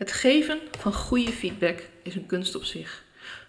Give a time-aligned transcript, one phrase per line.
[0.00, 3.04] Het geven van goede feedback is een kunst op zich.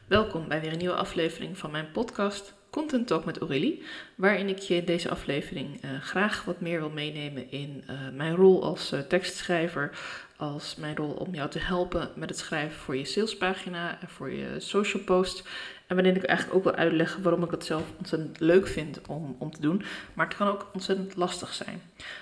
[0.07, 3.83] Welkom bij weer een nieuwe aflevering van mijn podcast Content Talk met Aurélie,
[4.15, 8.35] waarin ik je in deze aflevering uh, graag wat meer wil meenemen in uh, mijn
[8.35, 9.97] rol als uh, tekstschrijver,
[10.37, 14.31] als mijn rol om jou te helpen met het schrijven voor je salespagina en voor
[14.31, 15.47] je social post.
[15.91, 19.35] En waarin ik eigenlijk ook wil uitleggen waarom ik dat zelf ontzettend leuk vind om,
[19.39, 19.83] om te doen.
[20.13, 21.81] Maar het kan ook ontzettend lastig zijn.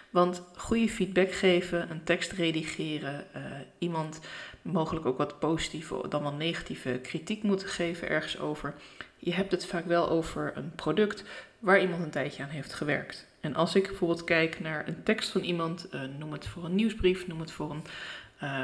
[0.10, 3.42] Want goede feedback geven, een tekst redigeren, uh,
[3.78, 4.20] iemand
[4.62, 8.74] mogelijk ook wat positieve dan wel negatieve kritiek moeten geven ergens over.
[9.18, 11.24] Je hebt het vaak wel over een product
[11.60, 13.28] waar iemand een tijdje aan heeft gewerkt.
[13.40, 16.76] En als ik bijvoorbeeld kijk naar een tekst van iemand, uh, noem het voor een
[16.76, 17.84] nieuwsbrief, noem het voor een,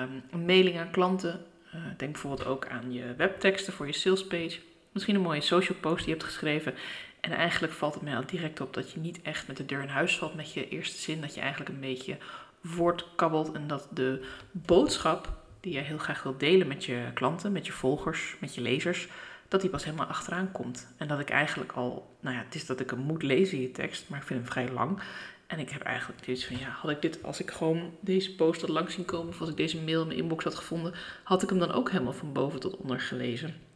[0.04, 1.46] um, een mailing aan klanten.
[1.76, 4.60] Uh, denk bijvoorbeeld ook aan je webteksten voor je salespage.
[4.96, 6.74] Misschien een mooie social post die je hebt geschreven.
[7.20, 9.82] En eigenlijk valt het mij al direct op dat je niet echt met de deur
[9.82, 11.22] in huis valt met je eerste zin.
[11.22, 12.18] Dat je eigenlijk een beetje
[12.64, 17.66] voortkabbelt en dat de boodschap die je heel graag wilt delen met je klanten, met
[17.66, 19.08] je volgers, met je lezers,
[19.48, 20.94] dat die pas helemaal achteraan komt.
[20.98, 23.72] En dat ik eigenlijk al, nou ja, het is dat ik hem moet lezen, je
[23.72, 25.00] tekst, maar ik vind hem vrij lang.
[25.48, 28.62] En ik heb eigenlijk zoiets van, ja, had ik dit, als ik gewoon deze post
[28.62, 30.94] had langs zien komen, of als ik deze mail in mijn inbox had gevonden,
[31.24, 33.74] had ik hem dan ook helemaal van boven tot onder gelezen.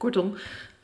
[0.00, 0.34] Kortom,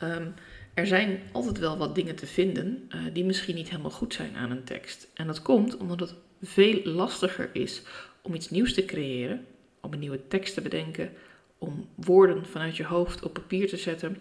[0.03, 0.35] um,
[0.75, 4.37] er zijn altijd wel wat dingen te vinden uh, die misschien niet helemaal goed zijn
[4.37, 5.09] aan een tekst.
[5.15, 7.83] En dat komt omdat het veel lastiger is
[8.23, 9.47] om iets nieuws te creëren,
[9.81, 11.13] om een nieuwe tekst te bedenken,
[11.59, 14.19] om woorden vanuit je hoofd op papier te zetten.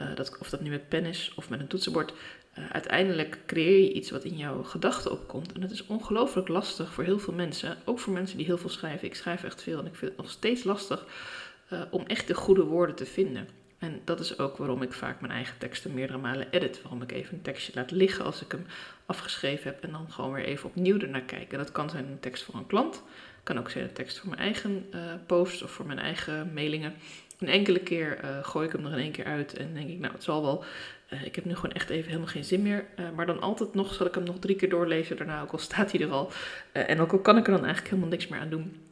[0.00, 2.12] Uh, dat, of dat nu met pen is of met een toetsenbord.
[2.58, 5.52] Uh, uiteindelijk creëer je iets wat in jouw gedachten opkomt.
[5.52, 7.76] En dat is ongelooflijk lastig voor heel veel mensen.
[7.84, 9.08] Ook voor mensen die heel veel schrijven.
[9.08, 11.06] Ik schrijf echt veel en ik vind het nog steeds lastig
[11.90, 13.48] om echt de goede woorden te vinden.
[13.78, 16.82] En dat is ook waarom ik vaak mijn eigen teksten meerdere malen edit.
[16.82, 18.66] Waarom ik even een tekstje laat liggen als ik hem
[19.06, 21.58] afgeschreven heb en dan gewoon weer even opnieuw ernaar kijken.
[21.58, 23.02] Dat kan zijn een tekst voor een klant,
[23.42, 26.94] kan ook zijn een tekst voor mijn eigen uh, post of voor mijn eigen mailingen.
[27.38, 29.98] Een enkele keer uh, gooi ik hem er in één keer uit en denk ik,
[29.98, 30.64] nou het zal wel.
[31.12, 32.84] Uh, ik heb nu gewoon echt even helemaal geen zin meer.
[33.14, 35.92] maar dan altijd nog zal ik hem nog drie keer doorlezen daarna, ook al staat
[35.92, 36.30] hij er al.
[36.72, 38.85] en ook al kan ik er dan eigenlijk helemaal niks meer aan doen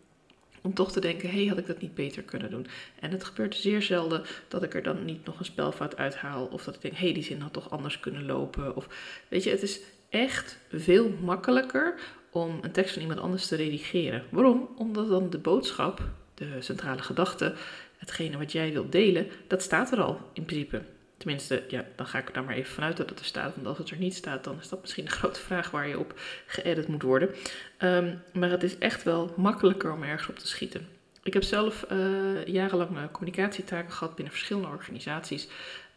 [0.65, 2.67] om toch te denken, hé, hey, had ik dat niet beter kunnen doen?
[3.01, 6.47] En het gebeurt zeer zelden dat ik er dan niet nog een spelfout uithaal.
[6.47, 8.77] Of dat ik denk, hé, hey, die zin had toch anders kunnen lopen.
[8.77, 8.89] Of
[9.29, 11.95] weet je, het is echt veel makkelijker
[12.31, 14.25] om een tekst van iemand anders te redigeren.
[14.31, 14.69] Waarom?
[14.77, 16.03] Omdat dan de boodschap,
[16.35, 17.55] de centrale gedachte,
[17.97, 20.83] hetgene wat jij wilt delen, dat staat er al in principe.
[21.17, 23.55] Tenminste, ja, dan ga ik daar maar even vanuit dat het er staat.
[23.55, 25.99] Want als het er niet staat, dan is dat misschien de grote vraag waar je
[25.99, 27.31] op geëdit moet worden.
[27.79, 30.89] Um, maar het is echt wel makkelijker om ergens op te schieten.
[31.25, 35.49] Ik heb zelf uh, jarenlang communicatietaken gehad binnen verschillende organisaties.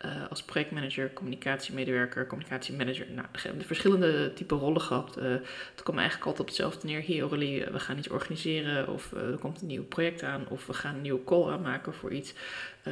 [0.06, 3.06] Uh, als projectmanager, communicatiemedewerker, communicatiemanager.
[3.12, 5.18] Nou, de verschillende type rollen gehad.
[5.18, 5.24] Uh,
[5.72, 7.02] het kwam eigenlijk altijd op hetzelfde neer.
[7.02, 10.48] Hier we gaan iets organiseren of er komt een nieuw project aan.
[10.50, 12.34] Of we gaan een nieuwe call aanmaken voor iets.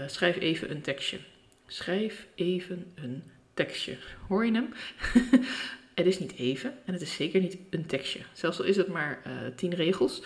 [0.07, 1.17] schrijf even een tekstje.
[1.67, 3.97] Schrijf even een tekstje.
[4.27, 4.73] Hoor je hem?
[5.95, 8.19] het is niet even en het is zeker niet een tekstje.
[8.33, 10.23] Zelfs al is het maar uh, tien regels,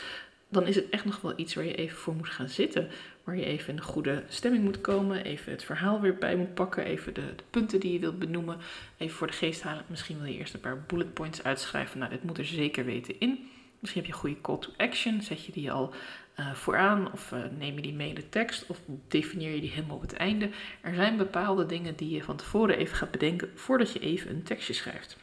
[0.50, 2.88] dan is het echt nog wel iets waar je even voor moet gaan zitten.
[3.24, 6.54] Waar je even in de goede stemming moet komen, even het verhaal weer bij moet
[6.54, 8.58] pakken, even de, de punten die je wilt benoemen,
[8.98, 9.86] even voor de geest halen.
[9.88, 12.00] Misschien wil je eerst een paar bullet points uitschrijven.
[12.00, 13.50] Nou, dit moet er zeker weten in.
[13.80, 15.94] Misschien heb je een goede call to action, zet je die al
[16.40, 19.70] uh, vooraan of uh, neem je die mee in de tekst of definieer je die
[19.70, 20.50] helemaal op het einde.
[20.82, 24.44] Er zijn bepaalde dingen die je van tevoren even gaat bedenken voordat je even een
[24.44, 25.18] tekstje schrijft.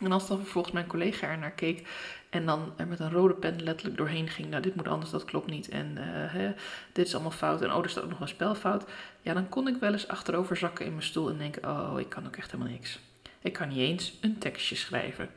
[0.00, 1.88] En als dan vervolgens mijn collega er naar keek
[2.30, 5.24] en dan er met een rode pen letterlijk doorheen ging, nou dit moet anders, dat
[5.24, 6.52] klopt niet en uh, hè,
[6.92, 8.84] dit is allemaal fout en oh er staat ook nog een spelfout.
[9.20, 12.08] Ja, dan kon ik wel eens achterover zakken in mijn stoel en denken, oh ik
[12.08, 12.98] kan ook echt helemaal niks.
[13.46, 15.28] Ik kan niet eens een tekstje schrijven.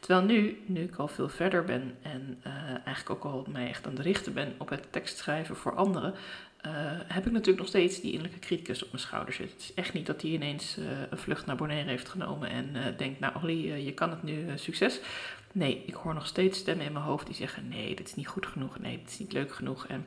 [0.00, 2.52] Terwijl nu, nu ik al veel verder ben en uh,
[2.84, 6.14] eigenlijk ook al mij echt aan het richten ben op het tekstschrijven voor anderen,
[6.66, 6.72] uh,
[7.06, 9.56] heb ik natuurlijk nog steeds die innerlijke criticus op mijn schouder zitten.
[9.56, 12.94] Het is echt niet dat hij ineens uh, een vlucht naar Bonaire heeft genomen en
[12.96, 15.00] denkt, nou Ollie, je kan het nu, succes.
[15.52, 18.28] Nee, ik hoor nog steeds stemmen in mijn hoofd die zeggen, nee, dit is niet
[18.28, 19.86] goed genoeg, nee, dit is niet leuk genoeg.
[19.86, 20.06] En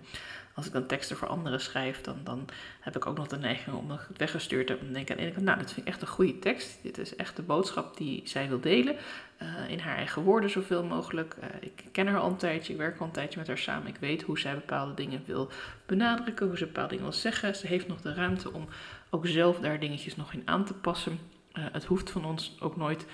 [0.53, 2.48] als ik dan teksten voor anderen schrijf, dan, dan
[2.80, 5.24] heb ik ook nog de neiging om het weggestuurd te Dan denk ik aan de
[5.24, 6.80] ene kant, nou, dit vind ik echt een goede tekst.
[6.81, 8.95] Dit is echt de boodschap die zij wil delen.
[9.42, 11.36] Uh, in haar eigen woorden zoveel mogelijk.
[11.39, 13.88] Uh, ik ken haar al een tijdje, ik werk al een tijdje met haar samen.
[13.88, 15.50] Ik weet hoe zij bepaalde dingen wil
[15.86, 17.56] benadrukken, hoe ze bepaalde dingen wil zeggen.
[17.56, 18.68] Ze heeft nog de ruimte om
[19.10, 21.19] ook zelf daar dingetjes nog in aan te passen.
[21.54, 23.06] Uh, het hoeft van ons ook nooit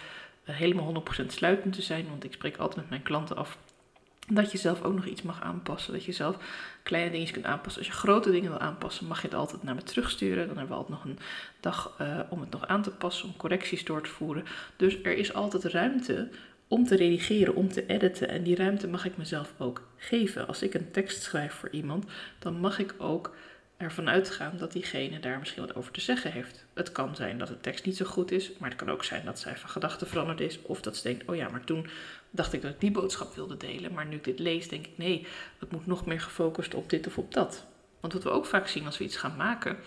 [0.52, 3.58] helemaal 100% sluitend te zijn, want ik spreek altijd met mijn klanten af
[4.30, 5.94] dat je zelf ook nog iets mag aanpassen.
[5.94, 6.38] Dat je zelf
[6.84, 7.82] kleine dingetjes kunt aanpassen.
[7.82, 10.48] Als je grote dingen wil aanpassen, mag je het altijd naar me terugsturen.
[10.48, 11.20] Dan hebben we altijd nog een
[11.60, 14.46] dag uh, om het nog aan te passen, om correcties door te voeren.
[14.76, 16.30] Dus er is altijd ruimte
[16.68, 18.30] om te redigeren, om te editen.
[18.30, 20.48] En die ruimte mag ik mezelf ook geven.
[20.48, 22.06] Als ik een tekst schrijf voor iemand,
[22.40, 23.36] dan mag ik ook
[23.78, 26.66] ervan uitgaan dat diegene daar misschien wat over te zeggen heeft.
[26.74, 29.26] Het kan zijn dat de tekst niet zo goed is, maar het kan ook zijn
[29.26, 30.62] dat zij van gedachten veranderd is.
[30.62, 31.88] Of dat ze denkt, oh ja, maar toen
[32.32, 33.94] dacht ik dat ik die boodschap wilde delen.
[33.94, 35.28] Maar nu ik dit lees, denk ik, nee,
[35.60, 37.66] het moet nog meer gefocust op dit of op dat.
[38.00, 39.78] Want wat we ook vaak zien als we iets gaan maken,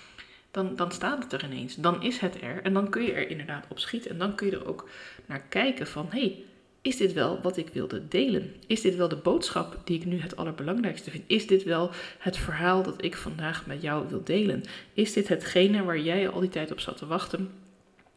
[0.50, 1.74] dan, dan staat het er ineens.
[1.74, 4.10] Dan is het er en dan kun je er inderdaad op schieten.
[4.10, 4.88] En dan kun je er ook
[5.26, 6.44] naar kijken van, hé, hey,
[6.82, 8.54] is dit wel wat ik wilde delen?
[8.66, 11.24] Is dit wel de boodschap die ik nu het allerbelangrijkste vind?
[11.26, 14.62] Is dit wel het verhaal dat ik vandaag met jou wil delen?
[14.92, 17.50] Is dit hetgene waar jij al die tijd op zat te wachten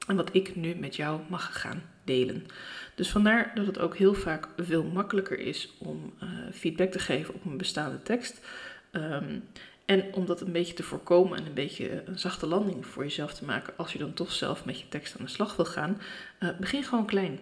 [0.08, 2.46] en wat ik nu met jou mag gaan delen?
[2.96, 7.34] Dus vandaar dat het ook heel vaak veel makkelijker is om uh, feedback te geven
[7.34, 8.46] op een bestaande tekst.
[8.92, 9.44] Um,
[9.86, 13.34] en om dat een beetje te voorkomen en een beetje een zachte landing voor jezelf
[13.34, 16.02] te maken, als je dan toch zelf met je tekst aan de slag wil gaan,
[16.40, 17.40] uh, begin gewoon klein.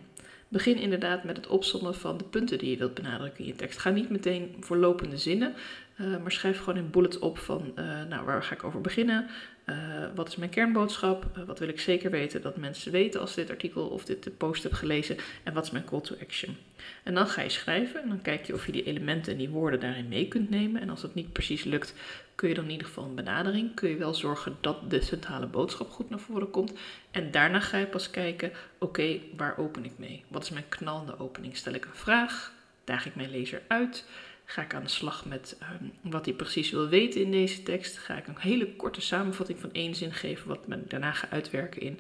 [0.51, 3.80] Begin inderdaad met het opzommen van de punten die je wilt benadrukken in je tekst.
[3.80, 5.53] Ga niet meteen voor lopende zinnen,
[6.01, 9.30] uh, maar schrijf gewoon in bullets op van, uh, nou, waar ga ik over beginnen?
[9.65, 9.75] Uh,
[10.15, 11.25] wat is mijn kernboodschap?
[11.45, 14.74] wat wil ik zeker weten dat mensen weten als dit artikel of dit post heb
[14.74, 15.18] gelezen?
[15.44, 16.57] En wat is mijn call to action?
[17.03, 19.50] En dan ga je schrijven en dan kijk je of je die elementen en die
[19.50, 20.81] woorden daarin mee kunt nemen.
[20.81, 21.94] En als dat niet precies lukt,
[22.36, 23.74] kun je dan in ieder geval een benadering.
[23.74, 26.74] Kun je wel zorgen dat de centrale boodschap goed naar voren komt.
[27.12, 30.24] En daarna ga je pas kijken, oké, waar open ik mee?
[30.27, 31.57] Wat is mijn knalende opening?
[31.57, 32.54] Stel ik een vraag?
[32.83, 34.06] Daag ik mijn lezer uit?
[34.51, 37.98] Ga ik aan de slag met um, wat hij precies wil weten in deze tekst?
[37.98, 41.81] Ga ik een hele korte samenvatting van één zin geven, wat men daarna ga uitwerken
[41.81, 42.00] in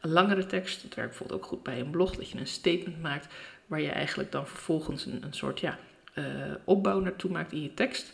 [0.00, 0.82] een langere tekst?
[0.82, 3.34] Dat werkt bijvoorbeeld ook goed bij een blog, dat je een statement maakt
[3.66, 5.78] waar je eigenlijk dan vervolgens een, een soort ja,
[6.14, 6.24] uh,
[6.64, 8.12] opbouw naartoe maakt in je tekst.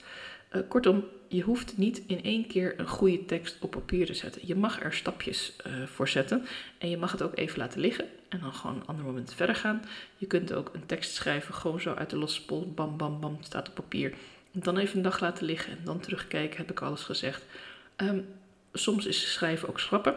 [0.53, 4.43] Uh, kortom, je hoeft niet in één keer een goede tekst op papier te zetten.
[4.45, 6.47] Je mag er stapjes uh, voor zetten
[6.79, 9.57] en je mag het ook even laten liggen en dan gewoon een ander moment verder
[9.57, 9.83] gaan.
[10.17, 13.39] Je kunt ook een tekst schrijven, gewoon zo uit de losse pols, bam, bam, bam,
[13.41, 14.15] staat op papier.
[14.53, 17.45] Dan even een dag laten liggen en dan terugkijken, heb ik alles gezegd.
[17.97, 18.27] Um,
[18.73, 20.17] soms is schrijven ook schrappen.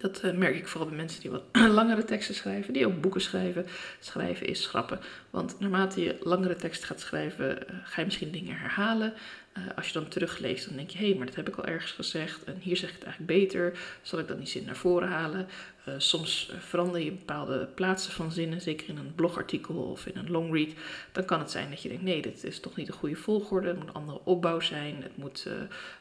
[0.00, 1.42] Dat uh, merk ik vooral bij mensen die wat
[1.80, 3.66] langere teksten schrijven, die ook boeken schrijven.
[3.98, 5.00] Schrijven is schrappen.
[5.30, 9.12] Want naarmate je langere teksten gaat schrijven, uh, ga je misschien dingen herhalen.
[9.58, 11.66] Uh, als je dan terugleest, dan denk je, hé, hey, maar dat heb ik al
[11.66, 12.44] ergens gezegd.
[12.44, 13.78] En hier zeg ik het eigenlijk beter.
[14.02, 15.48] Zal ik dan die zin naar voren halen?
[15.88, 20.30] Uh, soms verander je bepaalde plaatsen van zinnen, zeker in een blogartikel of in een
[20.30, 20.68] longread.
[21.12, 23.68] Dan kan het zijn dat je denkt, nee, dit is toch niet de goede volgorde.
[23.68, 25.02] Het moet een andere opbouw zijn.
[25.02, 25.46] Het moet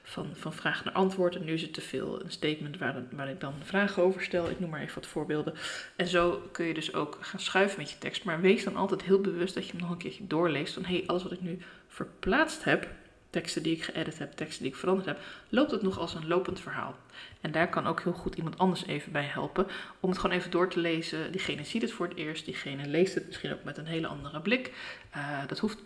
[0.04, 1.36] van, van vraag naar antwoord.
[1.36, 4.50] En nu is het te veel een statement waar, waar ik dan vragen over stel.
[4.50, 5.54] Ik noem maar even wat voorbeelden.
[5.96, 8.24] En zo kun je dus ook gaan schuiven met je tekst.
[8.24, 10.74] Maar wees dan altijd heel bewust dat je hem nog een keertje doorleest.
[10.74, 12.88] Van, hé, hey, alles wat ik nu verplaatst heb
[13.30, 16.28] teksten die ik geëdit heb, teksten die ik veranderd heb, loopt het nog als een
[16.28, 16.96] lopend verhaal.
[17.42, 19.68] En daar kan ook heel goed iemand anders even bij helpen
[20.00, 21.31] om het gewoon even door te lezen.
[21.31, 24.42] Diegene ziet het voor het eerst, diegene leest het misschien ook met een hele andere
[24.42, 24.72] blik.
[25.16, 25.78] Uh, dat hoeft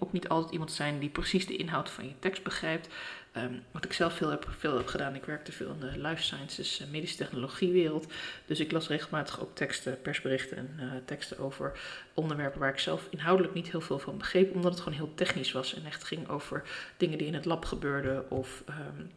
[0.00, 2.88] ook niet altijd iemand te zijn die precies de inhoud van je tekst begrijpt.
[3.36, 4.48] Um, wat ik zelf veel heb,
[4.84, 8.12] gedaan, ik werkte veel in de life sciences, uh, medische technologiewereld.
[8.46, 11.78] Dus ik las regelmatig ook teksten, persberichten en uh, teksten over
[12.14, 15.52] onderwerpen waar ik zelf inhoudelijk niet heel veel van begreep, omdat het gewoon heel technisch
[15.52, 16.62] was en echt ging over
[16.96, 19.10] dingen die in het lab gebeurden of um,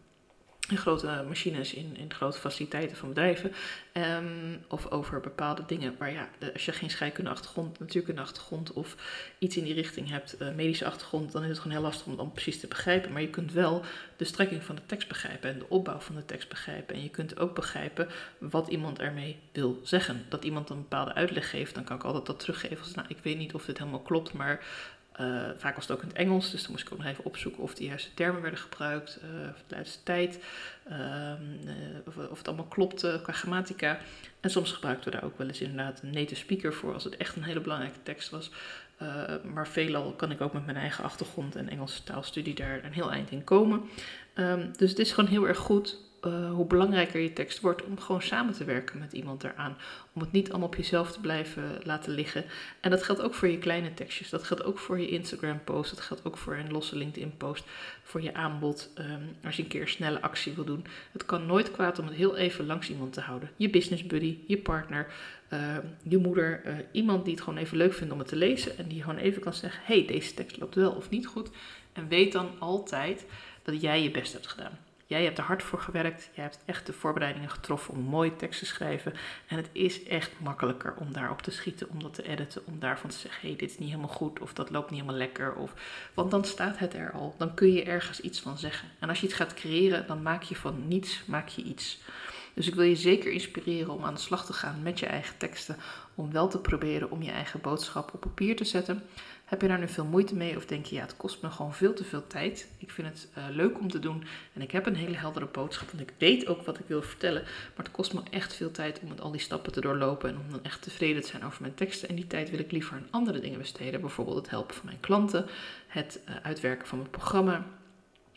[0.69, 3.51] in grote machines, in, in grote faciliteiten van bedrijven.
[3.93, 8.95] Um, of over bepaalde dingen waar ja, als je geen scheikunde achtergrond, natuurkunde achtergrond of
[9.39, 12.15] iets in die richting hebt, uh, medische achtergrond, dan is het gewoon heel lastig om
[12.15, 13.11] dan precies te begrijpen.
[13.11, 13.83] Maar je kunt wel
[14.17, 16.95] de strekking van de tekst begrijpen en de opbouw van de tekst begrijpen.
[16.95, 18.07] En je kunt ook begrijpen
[18.37, 20.25] wat iemand ermee wil zeggen.
[20.29, 23.17] Dat iemand een bepaalde uitleg geeft, dan kan ik altijd dat teruggeven als, nou, ik
[23.21, 24.65] weet niet of dit helemaal klopt, maar
[25.21, 27.25] uh, vaak was het ook in het Engels, dus dan moest ik ook nog even
[27.25, 30.43] opzoeken of de juiste termen werden gebruikt, uh, of de juiste tijd,
[30.91, 31.31] uh,
[32.05, 33.99] of, of, het allemaal klopte qua grammatica.
[34.39, 37.17] En soms gebruikten we daar ook wel eens inderdaad een native speaker voor als het
[37.17, 38.51] echt een hele belangrijke tekst was.
[39.53, 43.11] maar veelal kan ik ook met mijn eigen achtergrond en Engelse taalstudie daar een heel
[43.11, 43.81] eind in komen.
[44.35, 47.99] Um, dus het is gewoon heel erg goed uh, hoe belangrijker je tekst wordt om
[47.99, 49.77] gewoon samen te werken met iemand eraan.
[50.13, 52.45] Om het niet allemaal op jezelf te blijven laten liggen.
[52.79, 54.29] En dat geldt ook voor je kleine tekstjes.
[54.29, 55.89] Dat geldt ook voor je Instagram post.
[55.89, 57.63] Dat geldt ook voor een losse LinkedIn post.
[58.03, 58.89] Voor je aanbod.
[58.99, 60.85] Um, als je een keer snelle actie wil doen.
[61.11, 63.51] Het kan nooit kwaad om het heel even langs iemand te houden.
[63.55, 65.07] Je business buddy, je partner,
[65.53, 66.61] uh, je moeder.
[66.65, 68.77] Uh, iemand die het gewoon even leuk vindt om het te lezen.
[68.77, 71.49] En die gewoon even kan zeggen, hey, deze tekst loopt wel of niet goed.
[71.93, 73.25] En weet dan altijd
[73.63, 74.86] dat jij je best hebt gedaan.
[75.07, 76.29] Jij hebt er hard voor gewerkt.
[76.33, 79.13] Jij hebt echt de voorbereidingen getroffen om mooie tekst te schrijven.
[79.47, 83.09] En het is echt makkelijker om daarop te schieten, om dat te editen, om daarvan
[83.09, 85.53] te zeggen: hé, hey, dit is niet helemaal goed of dat loopt niet helemaal lekker.
[85.53, 85.73] Of,
[86.13, 87.35] want dan staat het er al.
[87.37, 88.89] Dan kun je ergens iets van zeggen.
[88.99, 91.99] En als je iets gaat creëren, dan maak je van niets maak je iets.
[92.53, 95.37] Dus ik wil je zeker inspireren om aan de slag te gaan met je eigen
[95.37, 95.77] teksten.
[96.15, 99.03] Om wel te proberen om je eigen boodschap op papier te zetten.
[99.47, 101.73] Heb je daar nu veel moeite mee of denk je, ja, het kost me gewoon
[101.73, 102.67] veel te veel tijd.
[102.77, 104.23] Ik vind het uh, leuk om te doen
[104.53, 107.41] en ik heb een hele heldere boodschap, want ik weet ook wat ik wil vertellen.
[107.43, 110.37] Maar het kost me echt veel tijd om met al die stappen te doorlopen en
[110.37, 112.09] om dan echt tevreden te zijn over mijn teksten.
[112.09, 114.99] En die tijd wil ik liever aan andere dingen besteden, bijvoorbeeld het helpen van mijn
[114.99, 115.45] klanten,
[115.87, 117.65] het uh, uitwerken van mijn programma,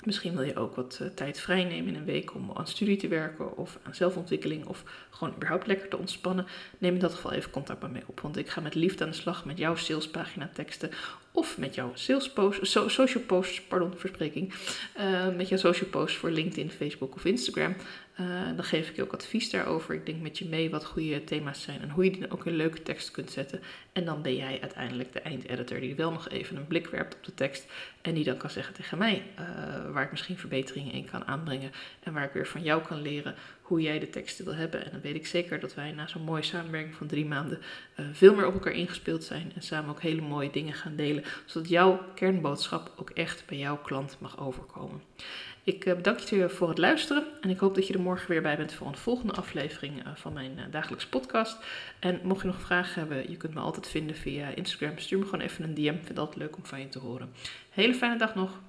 [0.05, 3.09] Misschien wil je ook wat uh, tijd vrijnemen in een week om aan studie te
[3.09, 6.47] werken of aan zelfontwikkeling of gewoon überhaupt lekker te ontspannen.
[6.79, 9.11] Neem in dat geval even contact met mij op, want ik ga met liefde aan
[9.11, 10.91] de slag met jouw salespagina teksten
[11.33, 14.55] of met jouw sales post, so, social posts, pardon, verspreking,
[14.99, 17.75] uh, met jouw social posts voor LinkedIn, Facebook of Instagram.
[18.21, 19.95] Uh, dan geef ik je ook advies daarover.
[19.95, 22.57] Ik denk met je mee wat goede thema's zijn en hoe je dan ook in
[22.57, 23.61] leuke tekst kunt zetten.
[23.93, 27.25] En dan ben jij uiteindelijk de eindeditor die wel nog even een blik werpt op
[27.25, 27.67] de tekst
[28.03, 29.47] en die dan kan zeggen tegen mij uh,
[29.93, 31.73] waar ik misschien verbeteringen in kan aanbrengen
[32.03, 33.35] en waar ik weer van jou kan leren
[33.71, 34.85] hoe jij de teksten wil hebben.
[34.85, 37.59] En dan weet ik zeker dat wij na zo'n mooie samenwerking van drie maanden
[37.97, 41.25] uh, veel meer op elkaar ingespeeld zijn en samen ook hele mooie dingen gaan delen,
[41.47, 45.03] zodat jouw kernboodschap ook echt bij jouw klant mag overkomen.
[45.65, 48.43] Ik uh, bedank je voor het luisteren en ik hoop dat je er morgen weer
[48.43, 51.57] bij bent voor een volgende aflevering uh, van mijn dagelijks podcast.
[51.99, 54.99] En mocht je nog vragen hebben, je kunt me altijd vinden via Instagram.
[54.99, 55.95] Stuur me gewoon even een DM.
[55.95, 57.33] Vind het altijd leuk om van je te horen.
[57.71, 58.61] Hele fijne dag nog.